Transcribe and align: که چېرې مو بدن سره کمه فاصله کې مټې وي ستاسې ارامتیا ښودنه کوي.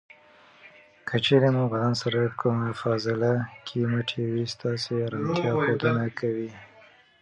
که 1.07 1.15
چېرې 1.25 1.49
مو 1.55 1.63
بدن 1.73 1.93
سره 2.01 2.19
کمه 2.39 2.69
فاصله 2.81 3.31
کې 3.65 3.79
مټې 3.91 4.23
وي 4.31 4.45
ستاسې 4.55 4.93
ارامتیا 5.07 5.51
ښودنه 5.63 6.05
کوي. 6.19 6.49